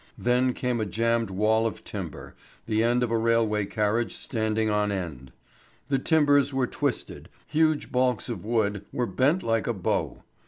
[0.17, 4.91] Then came a jammed wall of timber, the end of a railway carriage standing on
[4.91, 5.31] end.
[5.89, 10.23] The timbers were twisted, huge baulks of wood were bent like a bow.